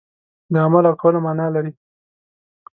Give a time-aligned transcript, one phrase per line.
[0.51, 1.71] د عمل او کولو معنا لري.